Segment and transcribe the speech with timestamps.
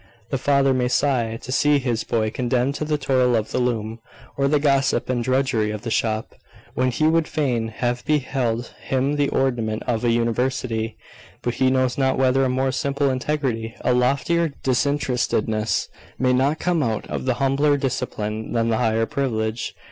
[0.31, 3.99] The father may sigh to see his boy condemned to the toil of the loom,
[4.35, 6.33] or the gossip and drudgery of the shop,
[6.73, 10.97] when he would fain have beheld him the ornament of a university;
[11.43, 15.87] but he knows not whether a more simple integrity, a loftier disinterestedness,
[16.17, 19.75] may not come out of the humbler discipline than the higher privilege.